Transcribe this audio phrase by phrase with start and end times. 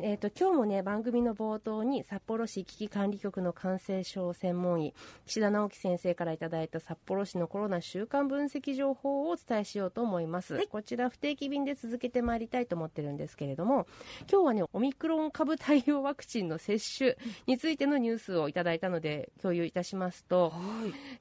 [0.00, 4.94] えーと、今日もね番組の冒頭に札幌市危機管理局の感染症専門医
[5.26, 13.88] 岸田直樹先生からいただいた札幌市のコロナ週間分析情報をお伝えしようと思います、はい、こちら不定期便で続けてまいりたいと思ってるんですけれども
[14.30, 17.16] 今日はねオミクロン株対応ワクチンの接種
[17.48, 20.52] についてのニュースをいただいたので共有いたしますと,、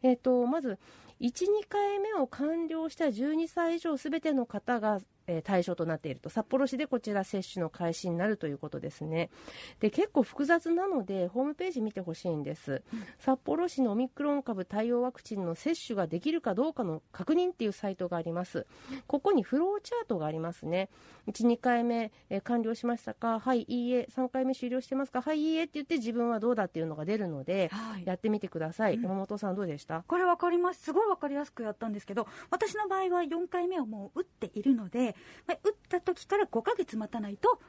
[0.03, 0.77] えーとまず
[1.19, 6.29] 1、2回目を完了した12歳以上すべての方がえ対象となっていると。
[6.29, 9.29] 札幌市でこちら接種の開始になるということですね。
[9.79, 18.65] で結構複雑なのでホームページ見てほしいんです、うん、札幌市のオミクロン株対応ワクチンの接種ができるかどうかの確認っていうサイトがあります。
[19.05, 20.89] ここにフローチャートがありますね。
[21.27, 23.39] 1、2回目、え完了しましたか？
[23.39, 24.07] はい、いいえ。
[24.15, 25.21] 3回目終了してますか？
[25.21, 25.63] はい、いいえ。
[25.63, 30.03] って言って自分はどうだっていうのが出るので、はい、やってみてください、うん、山本さんどうでした？
[30.07, 30.81] これ分かります。
[30.83, 37.59] すごい分かりやすくやったんですけど私の場合は4回目をもう打っているのでまあ、打った時から5ヶ月待たないと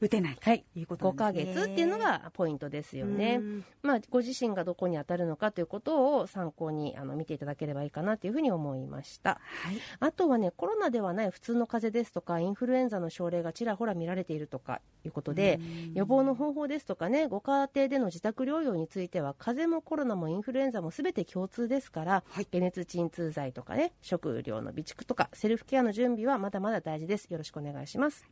[0.00, 3.40] 打てない、はい、いうこと、ね、5ヶ月っていうのがポイントですよね。
[3.82, 9.40] まあ、ご自身がどこに当たるのかということを参考にあの見ていただければいいかなというふうに思いました。
[9.62, 15.60] はい、あとはね、コロナではない普通の風邪ですとか、インフルエンザの症例がちらほら見られているとかいうことで、
[15.94, 27.26] 予防の方法ですとかね、ご家庭での自宅療養については、風邪もコロナもインフルエンザもすべて共通ですから、はい、解熱鎮痛剤とかね、食料の備蓄とか、セルフケアの準備はまだまだ大事です。
[27.30, 28.26] よろしくお願いします。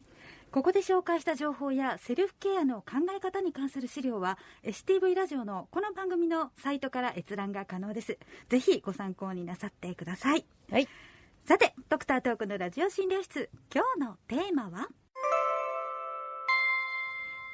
[0.54, 8.16] ここで紹介した情報やセルフケアの考え方に関する資料は STV ラジオのこの番組のサイトから閲覧が可能です。
[8.48, 10.86] ぜひご参考になさってください、はい、
[11.44, 13.50] さてドクタートークのラジオ診療室。
[13.74, 14.86] 今日のテーマは？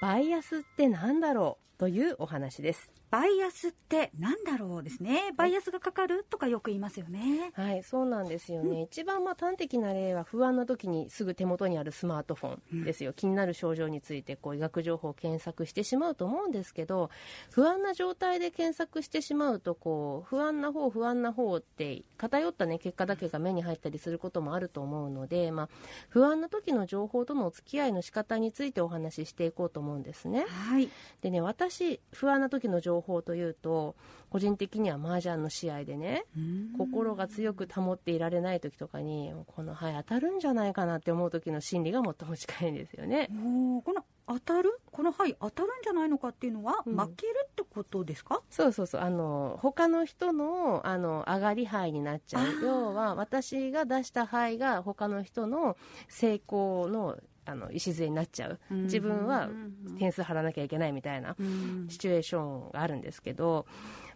[0.03, 1.79] バイアスって何だろう？
[1.79, 5.33] というお話ですバイアスってなんだろうですね。
[5.36, 7.50] バイアスがかかるとかよく言いますよね。
[7.55, 8.70] はい、そうなんですよね。
[8.70, 13.11] うん、一番まあ端的な例は不安な時にすぐ手元にあるスマートフォンですよ。
[13.11, 17.11] うん、気になる症状についてこう医学情報を検索してしまうと思うんですけど、
[17.50, 25.68] 不安な状態で検索してしまうとこう不安な方不安な方って偏ったね結果だけが目に入ったりすることもあると思うので、まあ
[26.11, 30.46] 不安な時の情報とのお付き合いの仕方についてお話ししていこうと思うんですね。
[30.48, 30.89] はい。
[31.23, 33.94] でね、私不安な時の情報報というと
[34.30, 36.24] 個人的には麻雀の試合でね
[36.78, 43.28] 心が強く保っていられない時とかにこの牌当たるんじゃないかなって思う時の心理が最も近いんですよね。
[43.84, 44.80] この当たる？
[44.92, 48.42] この牌当たるんじゃないのかっていうのは、負けるってことですか？
[48.48, 49.00] そうそうそう。
[49.00, 52.46] あの他の人のあの上がり牌になっちゃう。
[52.62, 58.58] 要は私が出した牌が他の人の成功のあの礎になっちゃう。
[58.70, 59.48] 自分は
[59.98, 61.36] 点数張らなきゃいけないみたいな
[61.89, 63.67] シチュエーションがあるんですけど、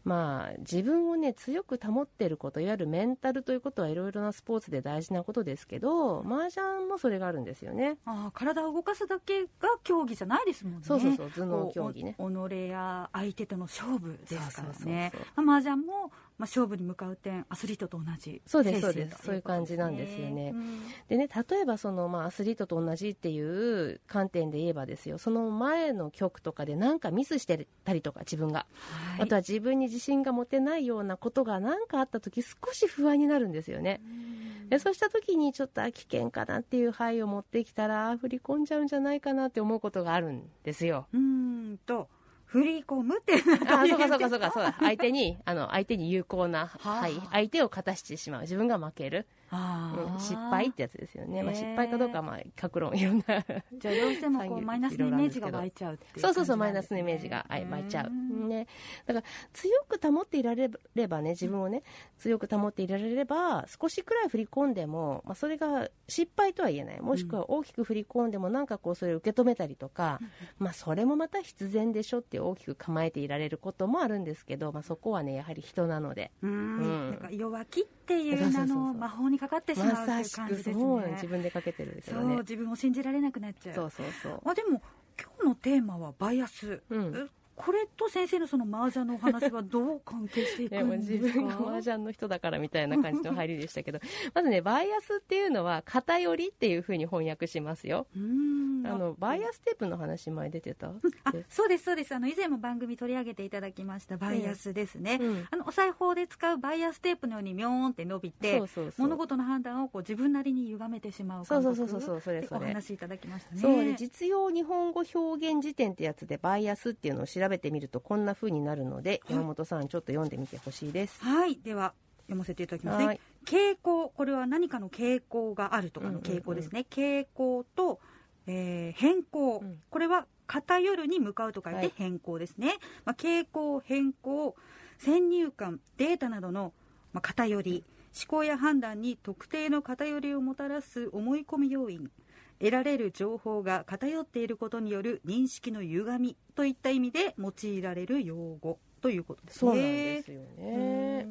[0.05, 7.97] まあ、自分をね強く保っていることいわゆるメンタルということはいろいろなスポーツで大事なことですけど麻雀もそれがあるんですよね。
[8.05, 9.49] あ体を動かすだけが
[9.83, 10.81] 競技じゃないですもんね。
[10.83, 12.17] そうそうそう頭脳競技ね。
[12.19, 15.13] 己や相手との勝負ですからね。
[15.37, 19.17] 麻雀もまあ、勝負に向かう点アスリートと同じそうですそうです。
[19.25, 25.19] そういう感じなんですよね、うん、でね例えばその、まあ、アスリートと同じっていう観点で言えばですよ。
[25.19, 28.67] その前の曲とかで何かミスしてたりとか自分が、
[29.15, 41.07] はい、あとは自分に自信が持てないようなことが何かあった時少し不安になるんですよね、うん、でそうした時にちょっと危険かなっていう範囲を持ってきたら振り込んじゃうんじゃないかなって思うことがあるんですよ。
[41.13, 42.09] うんと
[42.55, 43.35] 振り込むって
[43.69, 44.77] あそうかそうかそうかそうだ。
[44.79, 48.41] 相手にあの相手に有効な、はい、相手を勝たしてしまう。
[48.43, 49.27] 自分が負ける。
[49.53, 58.11] うん、失敗ってやつですよね、まあ、失敗かどうかまあ各論いろんなじゃあどうしてもこう マイナスのイメージが湧いちゃうそうそうそうマイナスのイメージが湧いちゃう、
[58.45, 58.67] ね、
[59.07, 61.83] だから強く保っていられればね自分をね
[62.19, 67.01] 強く保っていられれば少しくらい振り込んでも、まあ、それが失敗とは言えない。
[67.01, 70.21] もしくは大きく振り込んでもなんかこうそれを受け止めたりとか、
[70.59, 76.31] まあ、それもまた必然でしょって大きく構えていられることもあるんですけど、まあ、そこはねやはり人なので。
[76.43, 80.75] うん、なんか弱気っていう名の魔法にかかってしまうっていう感じですね。
[81.13, 83.75] 自分でかけてるそう自分を信じられなくなっちゃう。
[83.75, 84.41] そうそうそう。
[84.45, 84.83] あでも
[85.21, 91.25] 今日のテーマはバイアス、うん、これと先生のその麻雀のお話はどう関係していくんですか？
[91.25, 94.01] 自分が麻雀の人だからみたいな感じの入りでしたけど。
[94.35, 98.07] まずねバイアスっていうのは偏りっていうふうに翻訳しますよ。
[98.15, 100.89] あのバイアステープの話前出てた？
[101.25, 102.15] あそうですそうです。
[102.15, 108.63] あの以前も番組取り上げていただきましたバイアスですね、うん、あのお裁縫で使うバイアステープのようにミョーンって伸びて
[108.99, 112.61] 物事の判断をこう自分なりに歪めてしまうそうそうそうそうそれそれ。
[112.67, 113.61] お話いただきましたね。
[113.61, 121.23] そうで実用日本語表現辞典ってやつでバイアスっていうのを調べてみるとこんな風になるので、はい、山本さんちょっと読んでみてほしいです。
[121.23, 121.57] はい。
[121.57, 123.21] では読ませていただきますね。
[123.45, 128.01] 傾向これは何かの傾向があるとかの傾向ですね、傾向と
[128.47, 134.55] えー、変更、うん、これは偏るに向かうと書いて変更ですね、はい、まあ、傾向変更
[134.99, 136.73] 先入観データなどの、
[137.13, 137.85] まあ、偏り。
[138.17, 142.13] 思考や判断に特定の偏りをもたらす思い込み要因
[142.59, 149.59] 得られる情報が偏っていることによる認識の歪みといった意味で用いられる用語ということですね。
[149.59, 151.27] そうなんですよね。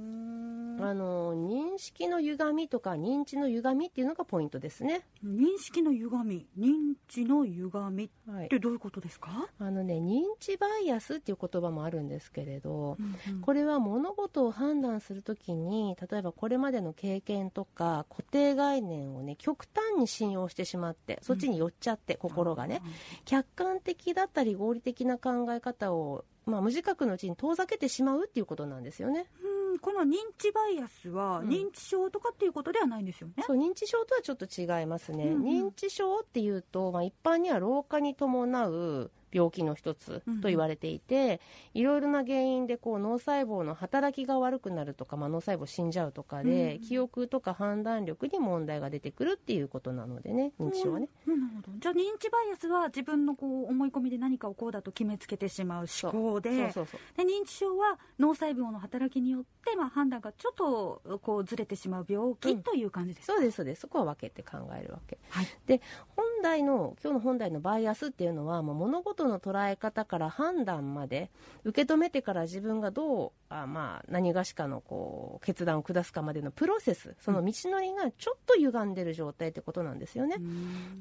[0.83, 5.05] あの認識の歪みとか認知の歪みっていうのがポイントですね。
[5.25, 6.47] 認識の歪み。
[6.59, 22.81] 認知の歪みってどういうことですか、はい、あのね認知バイアスっていう言葉もあるんですけれど、うんうん、これは物事を判断するときに例えばこれまでの経験とか固定概念をね極端に信用してしまってそっちに寄っちゃって、うん、心がね。
[23.25, 29.27] 客観的だったり合理的な考え方をまあ、無自覚のうちに遠ざけてしまうっていうことなんですよね。
[29.41, 41.41] うんこの認知バイアスは認知症とかっていうことではないんですよね、うん、そう認知症とはちょっと違いますね、うんうん、認知症っていうと、まあ、一般には老化に伴う病気の一つと言われていて、
[41.73, 51.77] うん、いろいろな原因でこう脳細胞の働きが悪くなるとか、まあ、脳細胞死んじゃうとかで、うん、記憶とか判断力に問題が出てくるっていうことなのでね認知症はね、うん、なるほど。
[51.79, 63.81] じゃあ認知バイアスは自分のこう思い込みで何かをこうだと決めつけてしまう思考でで認知症は脳細胞の働きによって、まあ、判断がちょっとこうずれてしまう病気という感じですそうですそうです。
[63.81, 65.81] そこは分けて考えるわけ、はい、で
[66.15, 71.31] 本来の今日の本来のバイアスっていうのは、まあ、物事の捉え方から判断まで
[71.63, 80.35] 受け止めてから自分がどうあ、まあ、何がしかのこう決断を下すかまでのプロセスその道のりがちょっと歪んでる状態ってことなんですよね。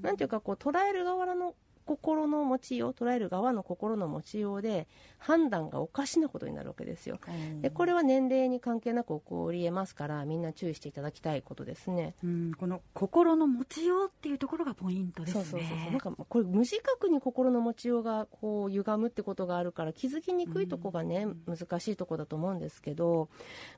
[0.00, 4.87] なんていうかこう捉える側の心の持ちよう捉える側の心の持ちようで
[5.19, 7.19] 判断がおかしなことになるわけですよ、
[7.61, 15.44] でこれは年齢に関係なく起こりえますからみんな注意していただきたいことですね、うん、この心の持ちようっていうところがポイントですね。
[15.44, 15.90] そうそうそう。
[15.90, 23.29] なんかこれ無自覚に心の持ちようがこう歪むってことがあるから気づきにくいとこがね、うん、難しいとこだと思うんですけど、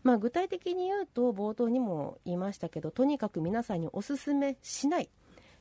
[0.02, 5.08] まあ、具体的に言うと冒頭にも言いましたけどとにかく皆さんにおすすめしない。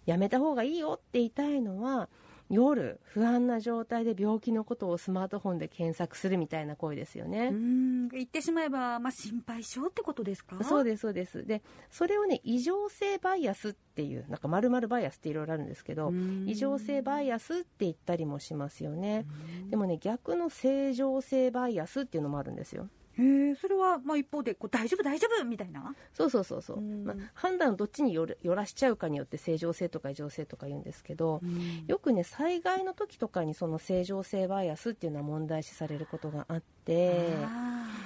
[0.05, 2.09] やめた方がいいよって言いたいのは
[2.53, 7.49] 夜不安な状態で病気のことをスマートフォンで検索するみたいな行為ですよね。
[7.51, 8.07] うん。
[8.09, 10.63] 言ってしまえば、まあ、心配性ってことですか？
[10.63, 11.45] そうですそうです。
[11.45, 11.61] で
[11.91, 16.11] それをね異常性バイアスっていうなんかまるバイアスっていろいろあるんですけど
[16.45, 19.25] 異常性バイアスって言ったりもしますよね。
[19.69, 25.95] でもね逆の正常性バイアスっていうのもあるんですよへえそれはまあ一方でこう大丈夫大丈夫みたいな？
[26.13, 31.41] そうそうそうそう、まあ、判断どっちによよらしちゃうかによって正常性とか異常性とか言うんですけど、
[31.87, 37.29] よくね災害の時とかにその正常性バイアスっていうのは問題視されることがあって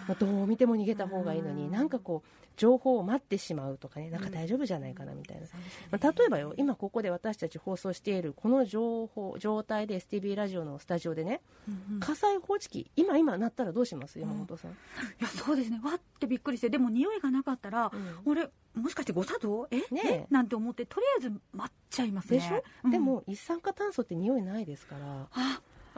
[0.07, 5.45] まあ、どう見ても逃げた方がいいのになんかこう情報を待ってしまうとかねなんか大丈夫じゃないかなみたいな、
[5.91, 14.18] まあ、例えばよ今ここで私たち放送しているこの情報状態で STV ラジオのスタジオでね、うんうん、火災報知器今今なったらどうします？
[14.18, 14.75] 山本さん、い
[15.19, 15.81] やそうですね。
[15.83, 19.68] わってびっくりしてでも匂いがなかったら、うん、俺もしかして誤作動？
[19.71, 19.81] え？
[19.94, 22.39] ねなんて思ってとりあえず待っちゃいますね。
[22.39, 25.27] でしょ、うん、でも一酸化炭素って匂いないですから。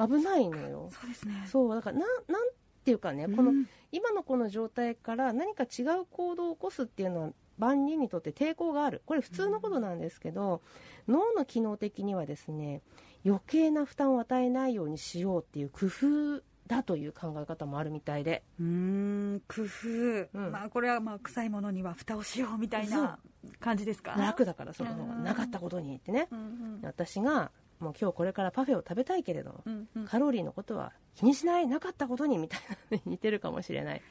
[0.03, 0.89] 危ないのよ。
[0.91, 1.45] そうですね。
[1.47, 2.47] そうだからななん
[2.89, 3.53] ていうかね、この
[3.91, 9.03] 今のこの状態から何か違う行動を起こすっていうのは万人にとって抵抗がある。
[9.05, 10.63] これ普通のことなんですけど、
[11.07, 12.81] 脳の機能的にはですね
[13.23, 18.43] 余計な負担を与えないようにしようっていう工夫だという考え方もあるみたいで。
[18.59, 23.19] うん工夫、うん、まあこれはまあ臭いものには蓋をしようみたいな
[23.59, 24.13] 感じですか？
[24.17, 32.59] 楽だからそのなかったことにってね、うんうん、私がもう今日これからパフェを食べたいけれど、うんうん、カロリーのことは気にしないなかったことにみたい
[32.91, 34.01] な似てるかもしれない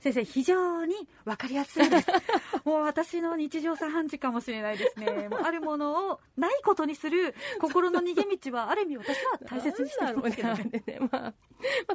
[0.00, 2.08] 先生非常に分かりやすいです。
[2.64, 5.28] もう私の日常茶飯事かもしれないですね。
[5.28, 10.82] もうあるものをないことにする心の逃げ道はある意味私は大切にしてるんですけどね。
[10.86, 11.32] ね、まあま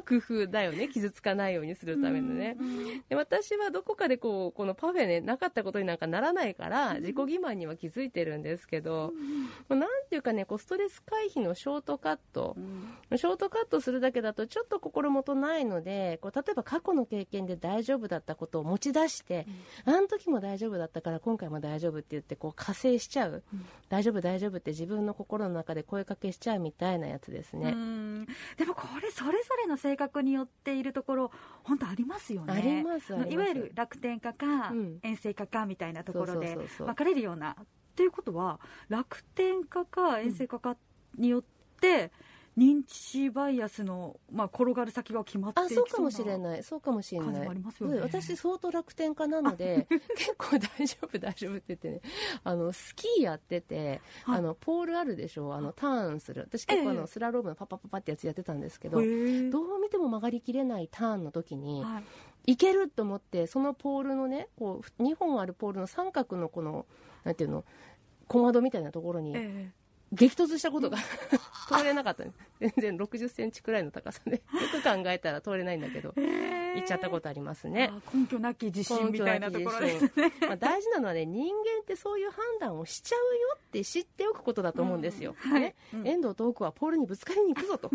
[0.00, 0.88] あ、工夫だよね。
[0.88, 2.56] 傷つかないようにするためのね、
[3.08, 9.12] で私はどこかでこうこのパフェねなかったことになんかならないから自己欺瞞には気づいてるんですけど、
[9.68, 19.46] うん、なんていうかねこうストレス回避のショートカット、うん、ショートカットするだけだとちょっと心もとないのでこう例えば過去の経験で大丈夫だったことを持ち出して、
[19.86, 23.42] うん、あの時も大丈夫だったから今回も大丈夫って言ってこう加勢しちゃう、
[23.88, 27.74] 大丈夫大丈夫って自分の心の中で声かけしちゃうみたいなやつですね。
[28.56, 31.30] でもこれそれぞれの性格によっているところ
[31.64, 32.52] 本当ありますよね。
[32.52, 37.56] ありますいわゆる楽天家か、遠征家かみたいなところで分かれるような。
[37.90, 40.76] っていうことは楽天家か遠征家か
[41.18, 41.44] によっ
[41.80, 42.10] て
[42.58, 46.62] 認知バイアスの、まあ、転がる先が決まっていきそうかもしれない。
[46.62, 52.00] そうかもしれない、ね、私相当楽天家なので 結構大丈夫大丈夫って言ってね。
[52.42, 55.54] あのスキーやってて、はい、あのポールあるでしょ？
[55.54, 56.42] あのターンする。
[56.42, 62.04] 私結構あの、スラロームのパパパパってやつやってたんですけどどう見ても曲がりきれないターンの時に、はい
[62.46, 66.86] いけると思ってそのポールのねこう2本あるポールの三角のこの
[67.24, 67.64] なんていうの
[68.28, 69.34] 小窓みたいなところに
[70.12, 70.98] 激突したことが
[71.68, 74.42] 通れなかった、ね、全然60センチくらいの高さで。
[74.52, 77.90] よく考えたら通れないんだけど、行っちゃったことありますね。
[78.12, 85.52] 根拠なき自信みたいなところですね、まあ、 大事なのはね人間ってそういう判断をしちゃうよって知っておくことだと思うんですよ、うん。
[85.52, 87.90] はい、ね、うん、遠藤遠くはポールにぶつかりに行くぞと。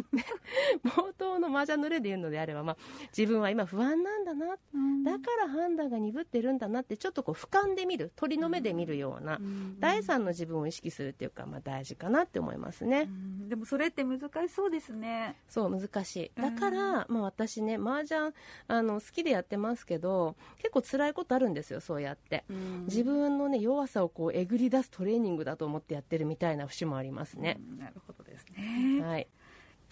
[0.83, 2.77] 冒頭の麻雀の例で言うのであれば、まあ、
[3.15, 9.39] 自分は今不安なんだな、うん、だから判断が鈍ってるんだなってちょっとこう俯瞰で見る鳥の目で見るような、
[9.79, 13.09] 第三の自分を意識するっていうか、まあ、大事かなって思いますね、
[13.47, 15.35] でもそれって難しそうですね。
[15.47, 16.41] そう難しい。
[16.41, 18.33] だから、まあ、私ね麻雀
[18.67, 22.45] あの好きでやってますけど結構辛いことあるんですよそうやって、
[22.85, 29.01] 自分のね弱さをこうえぐり出すトレーニングだと思ってやってるみたいな節もありますね、なるほどですね。
[29.01, 29.27] はい。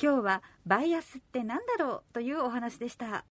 [0.02, 3.22] 今日はバイアスって何だろうというお話でした